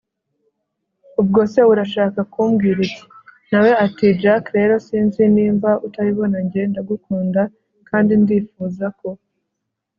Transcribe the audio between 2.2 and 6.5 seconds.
kumbwira iki!? nawe ati jack rero sinzi nimba utabibona